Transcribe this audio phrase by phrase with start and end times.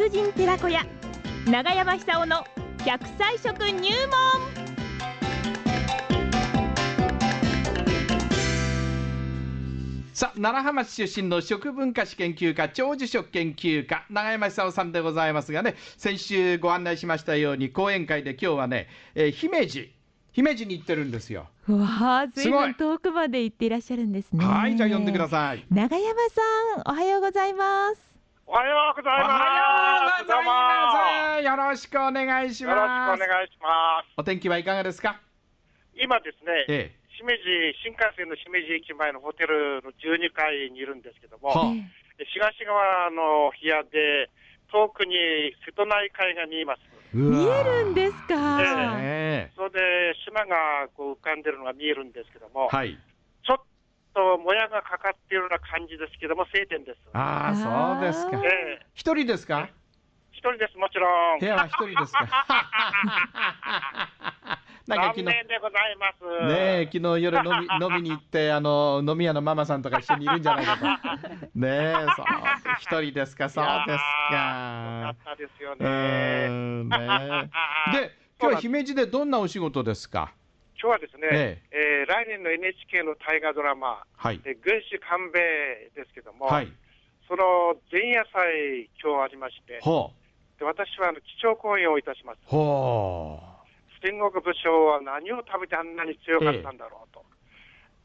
[0.00, 0.80] 達人寺子屋。
[1.46, 2.36] 長山久夫の
[2.78, 4.20] 100歳食入門。
[10.14, 19.92] さあ奈良浜市出身の食文化史研究家長寿食研究家永山久夫さんでございますがね先週ご案内しましたように講演会で今日はね、えー姫路
[20.32, 21.48] 姫路に行ってるんですよ。
[21.68, 22.68] わあずいすごい。
[22.68, 24.42] ぶん遠くまで行っていらっしゃるんですね。
[24.42, 25.66] はいじゃあ呼んでください。
[25.70, 26.40] 長山さ
[26.78, 28.10] んおはようございます。
[28.46, 29.32] おはようございおます。
[29.32, 29.79] はよ
[30.30, 31.44] ざいます。
[31.44, 34.12] よろしくお願いしよろしくますお願いします。
[34.16, 35.20] お天気はいかがですか？
[35.94, 37.42] 今ですね、え姫路、
[37.82, 41.74] 新幹線の姫路駅前のホテルの12階にいるんですけども、はあ。
[42.32, 44.30] 東側の部屋で、
[44.72, 45.16] 遠くに
[45.66, 46.80] 瀬戸内海が見えます。
[47.12, 48.58] 見えるんですか、
[48.96, 52.96] ねえそれで島がこう浮かんでるのが見えるんですけども、はい。
[53.44, 53.56] ちょっ
[54.14, 56.98] ともやがかかっているような感じですけども、晴天です。
[57.12, 58.38] ああそうですか。
[58.38, 58.86] あーええ。
[58.94, 59.68] 一人ですか？
[60.40, 61.38] 一人です、もちろん。
[61.38, 61.44] 部。
[61.44, 62.24] 屋は一人ですか。
[64.88, 65.24] なんか残昨日。
[65.26, 66.24] 念でございます。
[66.48, 70.86] ねえ昨日夜飲み 飲みに行ってあの飲み屋のママさんとか一緒にいるんじゃないかと。
[71.54, 72.26] ねえそう
[72.80, 73.50] 一人ですか。
[73.50, 75.88] そうですよかかったですようね。
[76.88, 77.50] ね
[77.92, 77.92] え。
[77.92, 80.32] で今日は姫路でどんなお仕事ですか？
[80.82, 82.04] 今日はですね、ええ。
[82.08, 84.40] ー来年の NHK の大河ドラマ、はい。
[84.46, 86.72] えー軍師官兵衛ですけども、はい。
[87.28, 89.78] その前夜祭、今日ありまして、
[90.60, 92.40] ほで私はあの基調講演をいたします。
[94.04, 97.24] 戦国武将は何を食べてあんなに強かったんだろうと、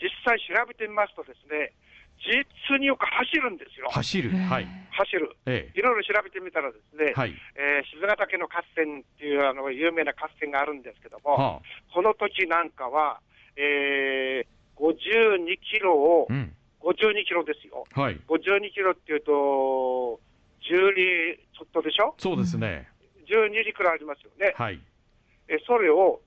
[0.00, 1.72] 実際調べてみますとですね、
[2.20, 3.88] 実によく走るんですよ。
[3.88, 4.30] う、走る。
[4.30, 4.66] はい。
[4.92, 5.36] 走る。
[5.46, 7.34] えいろいろ調べてみたらですね、えはい。
[7.56, 11.60] えー静ヶ岳の合戦っていうあの有名な合戦があるんですけども、はあ。
[11.92, 13.20] この時なんかは、
[13.56, 16.54] えー、52キロを、うん。
[16.82, 17.84] 52キロですよ。
[17.92, 18.20] はい。
[18.28, 20.20] 52キロっていうと、
[20.68, 22.14] 10里ちょっとでしょ？
[22.18, 22.88] そうですね
[23.26, 24.54] ?12 里くらいありますよね。
[24.56, 24.80] はい
[25.48, 26.20] えそれを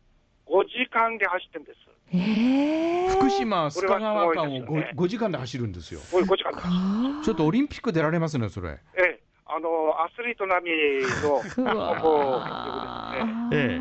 [0.48, 1.80] 5時間で走ってるんです。
[2.14, 7.22] ええ福島須賀川間をこれはすごいですよね 5, 時間で走るんですよ 5, 5時間。
[7.24, 9.70] ちょっとオリンピック出られますねそれええ、あの、
[10.04, 11.42] アスリート並みの、
[11.74, 13.80] うわこーえ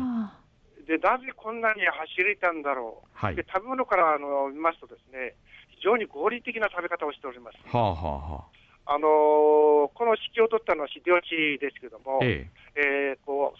[0.87, 3.09] で、なぜこんなに走れたんだろう。
[3.13, 5.35] はいで、食べ物からあの見ますとですね、
[5.77, 7.57] 非常に合理的な食べ方をしております。
[7.67, 8.43] はあはあはあ
[8.85, 13.17] あのーこの指揮を取ったのは秀吉ですけども、ええ。
[13.21, 13.59] ーこう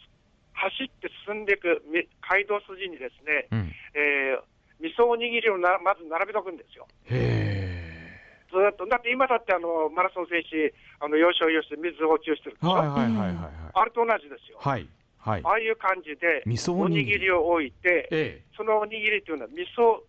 [0.53, 3.73] 走って進んでいくみ街道筋にですね、えうん。
[3.93, 6.85] えー味噌おにぎりをなまず並べとくんですよ。
[7.05, 8.19] へ
[8.51, 8.85] ずーっと。
[8.85, 13.35] だって今だってあのマラソン選手、あの要所要所で水補給してるでしょ、えはいはいはい
[13.73, 14.57] あれと同じですよ。
[14.59, 14.87] はい
[15.17, 15.41] はい。
[15.43, 18.43] ああいう感じで、味噌おおにぎりを置いて、ええ。
[18.55, 20.03] そのおにぎりというのは味噌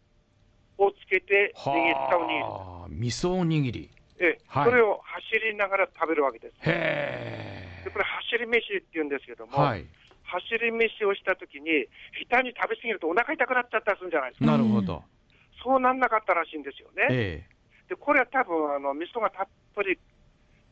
[0.78, 3.09] をつけて握ったおにぎり。
[3.09, 4.65] 味噌おにぎりええはい。
[4.65, 6.54] それを走りながら食べるわけです。
[6.62, 9.87] へでこれ走り飯って言うんですけども、えはい。
[10.25, 11.87] 走り飯をしたときに、
[12.28, 14.47] 下手に食べ過ぎるとお腹痛くなっちゃったりするんじゃないですか。
[14.47, 15.03] なるほど。
[15.62, 17.06] そうなんなかったらしいんですよね。
[17.10, 17.44] え
[17.88, 19.99] で、これは多分あの味噌がたっぷり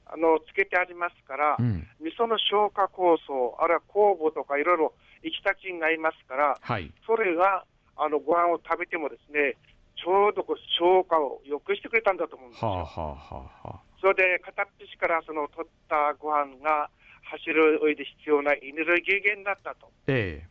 [0.06, 1.86] あのつけてありますから、えうん。
[2.00, 6.92] 味噌の消化酵素、あるいは酵母とかいろいろ生きた菌がいますから、はい。
[7.06, 7.64] それが
[7.96, 9.56] あのご飯を食べてもですね、
[9.96, 12.70] ちょうどこう消化を良くしてくれたんだと思うんですよ。
[12.70, 16.90] はあはあはあはあそれで片っ端からその取ったご飯が
[17.24, 19.90] 走る上で必要なエネルギー源だったと。
[20.06, 20.44] え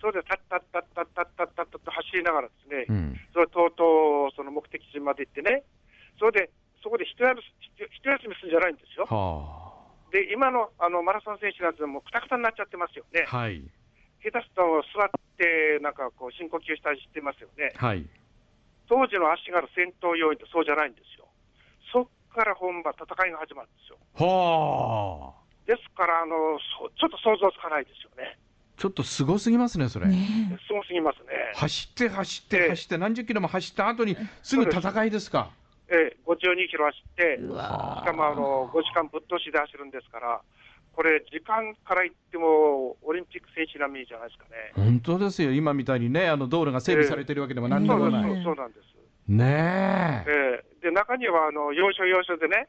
[0.00, 5.62] それでたったったったったったったったと走りながらですね、えうんそれとうとうその目的地まで行ってね、
[6.18, 6.50] それで
[6.82, 9.06] そこで一休み一一休みするんじゃないんですよ。
[9.06, 9.66] は
[10.12, 13.26] で、今のあのマラソン選手なんてもうくたくたになっちゃってますよね。
[13.30, 13.62] あはい
[14.22, 17.72] 下手すると座ってなんかこう深呼吸したりしてますよね。
[17.76, 18.04] はい
[18.88, 21.26] 当時の足軽戦闘要員ってそうじゃないんですよ。
[21.92, 23.98] そっから本番、戦いが始まるんですよ。
[24.14, 28.38] はあですからあのそ、ちょっと想像つかないですよね。
[28.76, 31.32] ちょっとすごすぎますねそれねすごすぎますね。
[31.54, 35.50] 走って走っええて走って何十キロも走った後にすぐ戦いですか？
[35.88, 37.46] ええ、52キロ走って、し
[38.04, 40.40] かもあの5時間ぶっ通しで走るんですから、
[40.96, 44.72] これ、時間から言っても、オリンピック選手並みじゃないですかね。
[44.74, 48.96] 本当ですよ今みたいにねあの道路が整備されてるわけでも何でもない、そうですそうなんです。
[49.28, 52.68] ねえええで、中にはあの要所要所でね、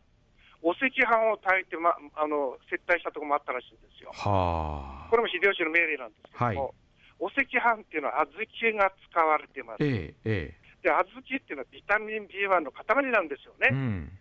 [0.61, 4.11] お赤飯を炊いて、ま、あの接待したところもあったらしいんですよ。
[4.11, 6.73] はあこれも秀吉の命令なんですけども、はい
[7.19, 9.77] お赤飯っていうのは小豆が使われてます。
[9.81, 13.69] えええで、小豆っていうのはビタミン B1 の塊なんですよね。
[13.71, 14.11] えうん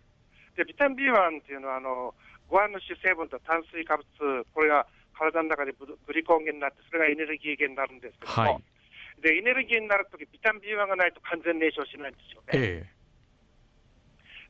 [0.57, 2.15] で、ビタミン B1 っていうのは、あの、
[2.49, 8.65] ご飯の主成分と炭水化物、これが体の中でググリコン源になって、それがエネルギー源になるんですけども、はい
[9.23, 12.53] で、エネルギーになるとき、ビタミン B1 がないと完全燃焼しないんですよね。
[12.53, 12.87] え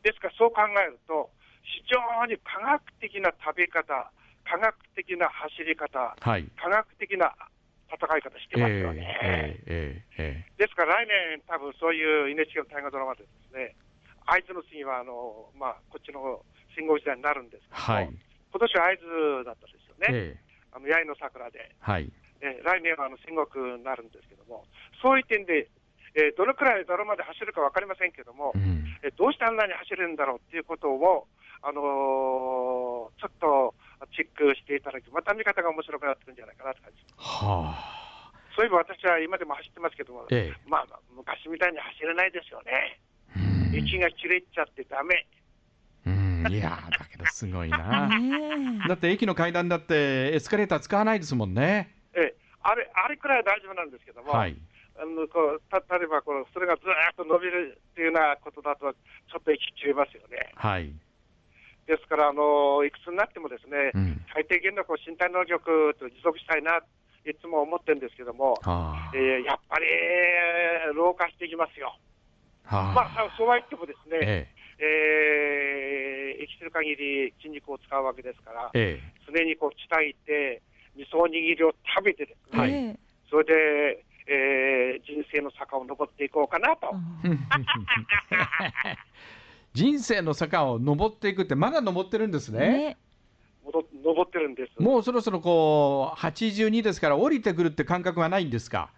[0.03, 1.31] ですから、そう考えると、
[1.63, 4.11] 非常に科学的な食べ方、
[4.45, 6.47] 科学的な走り方、はい。
[6.59, 7.35] 科学的な
[7.91, 9.19] 戦い方してえますよね。
[9.23, 13.75] ええええですから来年、多分そういう NHK の大河ドラマでですね、
[14.27, 16.43] 会津の次はあの、まあ、こっちの
[16.75, 18.11] 戦国時代になるんですけども、はい。
[18.51, 20.47] 今年は会津だったですよね、ええ
[20.77, 22.13] あの八重の桜で、はい。
[22.43, 24.67] え来年はあの戦国になるんですけども、
[25.01, 25.71] そういう点で、
[26.15, 28.85] えーどのくらいドラマで走るか分かりませんけども、うん。
[29.03, 31.27] えどうしてあんなに走れるんだろうっていうことを、
[31.63, 33.75] あのーちょっと
[34.13, 37.01] チェックしていただき、また見方が面白くなってくるんじゃないかなって感じ。
[37.17, 38.33] はあ。
[38.55, 43.01] そういえば私は今でも走ってますけども、ええまあ、まあ昔みたいに走れないですよね。
[43.71, 45.27] うん息が切れちゃってダメ。
[46.07, 46.47] うん。
[46.51, 48.09] いやーだけどすごいな。
[48.89, 51.95] だって駅の階段だってエスカレーター使わないですもんね。
[52.15, 54.57] えあれあれくらいは大丈夫なんですけども、はい。
[54.99, 60.53] あのこうた例えばこうそれがずーっと伸びるっていうようなことだと、ちょっと息切れますよね。
[60.55, 60.93] はい。
[61.87, 64.25] ですから、あのいくつになってもですね、うん。
[64.33, 66.81] 最低限のこう身体能力と持続したいな、
[67.25, 71.95] いつも思ってるんですけども、はえーやっぱり、えー老化していきますよ。
[72.69, 72.77] あ。
[72.77, 74.49] はまあ、そうは言ってもですね、え
[74.79, 79.01] えー生きてる限り筋肉を使うわけですから、え。
[79.03, 80.63] え常にこう鍛えて、
[80.97, 82.99] 味噌おにぎりを食べてですね、はいえ
[83.31, 86.95] それで、えー人生の坂を登っていこうかなと。
[87.25, 88.97] ええ。
[89.73, 92.59] 人生の坂を登っていくって、まだ登ってるんですね。
[92.59, 92.97] ね
[93.65, 94.83] 登ってるんです。
[94.83, 98.91] もうそろそろこう、82ですから、降りてくるって感覚はないんですか？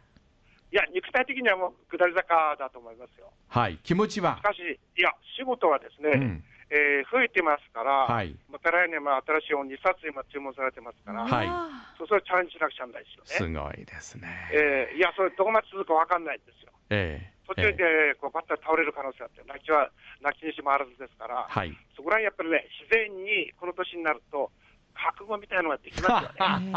[0.70, 3.32] いや、肉体的にはもう下り坂だと思いますよ。
[3.49, 3.79] はい。
[3.82, 4.37] 気持ちは？
[4.37, 4.43] し。
[4.43, 4.59] かし、
[4.97, 6.44] いや、仕事はですね、うん。
[6.70, 8.37] えー増えてますから、はい。
[8.53, 13.56] また来年も新しい本2冊今注文されてますから、はいあそうそれチャレンジしなくちゃなんないですすよね。
[13.59, 14.29] ごいですね。
[14.53, 16.73] えーいや、それどこまで続くか分かんないんですよ。
[16.91, 17.32] ええ。
[17.49, 17.73] 途中ええ
[18.12, 19.88] でこうバッタリ倒れる可能性あって、泣きは
[20.21, 21.73] 泣きにしもあらずですから、はい。
[21.97, 24.53] そこら辺やっぱりね、自然にこの年になると、
[24.93, 26.73] 覚悟みたいなのができますよね。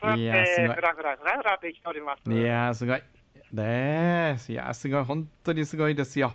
[0.00, 2.30] そういやって、やすごいふらふらふらふらと生きております。
[2.30, 3.02] いやー、すごい。
[3.52, 4.52] ねえ。
[4.52, 5.04] いやー、すごい。
[5.04, 6.32] 本当にすごいですよ。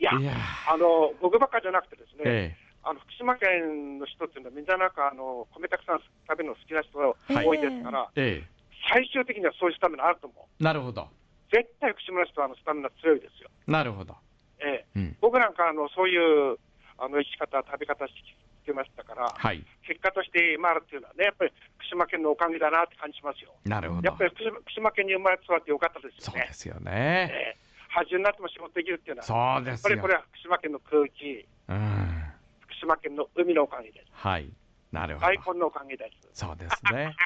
[0.00, 0.32] いやいや
[0.66, 8.40] あの僕ばっかじゃなくてですね、えあの福島県の人っていうのは、みんななんかあの米たくさん食べるの好きな人がはい多いですから、え。
[8.40, 10.44] え最終的にはそういうスタミナあると思う。
[10.58, 10.64] え。
[10.64, 11.06] なるほど。
[11.52, 13.50] 絶対福島の人はあのスタミナ強いですよ。
[13.66, 14.16] なるほど。
[14.60, 15.16] ええ、うん。
[15.20, 16.56] 僕なんかあのそういう
[17.00, 19.64] あの生き方、食べ方してきてましたから、はい。
[19.88, 23.52] 結果として今あるっていうのはね、やっぱり福島県のおかげだなって感じますよ。
[23.64, 24.24] なるほどやっぱ。
[24.24, 26.52] り福島県に生まれ育ってよかったですよねそうで。
[26.52, 27.56] すよね。
[27.56, 30.06] ええ80になっても仕事できるっていうのは、そうですよやっぱりこ。
[30.06, 32.24] れは福島県の空気、うん。
[32.60, 34.06] 福島県の海のおかげです。
[34.12, 34.52] はい。
[34.92, 35.26] なるほど。
[35.26, 36.28] 大根のおかげです。
[36.34, 37.16] そうですね。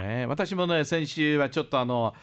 [0.00, 2.14] ねえ私もね、先週はちょっとあの、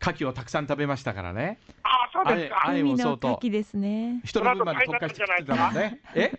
[0.00, 1.58] 牡蠣をたくさん食べましたからね。
[1.82, 2.66] ああ、そうですか。
[2.68, 4.20] あれ海のも相当牡蠣ですね。
[4.24, 6.00] 一人分まで特化してきてたもんね。
[6.14, 6.32] え？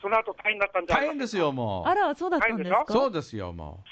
[0.00, 2.84] その後大変だったんじゃない大変ですよ、もあら、そうだったんですか？
[2.88, 2.92] う。
[2.92, 3.88] そうですよ、もう。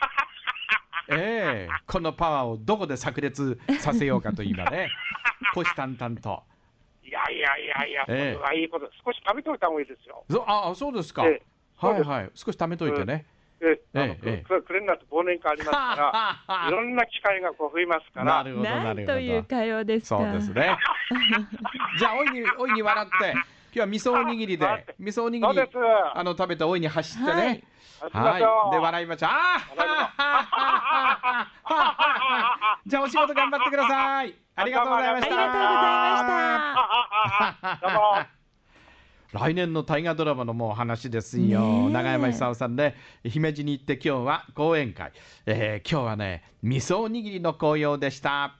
[1.14, 4.90] ええこのパワーをどこで炸裂させようかと今ね、
[5.54, 6.42] 虎視眈々と。
[7.02, 10.24] いやいやいやいや、そええれはいいこと、少し食べておいた方がいいですよ。
[10.30, 11.26] そああ、そうですか。
[11.26, 11.42] ええ
[11.80, 12.30] そうですはいはい。
[12.34, 13.24] 少し貯めといてね。
[13.60, 19.48] えあのええええくくれになると忘年会ありますから、 いろんな機会がこう増えますから、なるほど、ななんるというほど。
[19.56, 20.18] 会話ですか？
[20.18, 20.78] そうですね。
[21.98, 25.60] じゃあ、おいに、おいに笑って、今日は味噌おにぎりで、味噌おにぎり。
[26.14, 27.62] あの、食べておいに走ってはいね。
[28.00, 28.68] 行きましょはい。
[28.68, 29.30] うで、笑いましょう。
[29.30, 29.56] あ
[31.64, 34.34] あじゃあ、お仕事頑張ってください。
[34.56, 35.34] ありがとうございました。
[35.34, 35.74] ありがとうござい
[36.12, 37.88] ました。
[37.88, 38.37] どうも。
[39.32, 41.90] 来年の大河ドラマのもう話ですよ。
[41.90, 42.94] 長山久夫さんね、
[43.24, 45.12] 姫路に行って今日は講演会。
[45.44, 48.56] えー今日はね、味噌おにぎりの紅葉でした。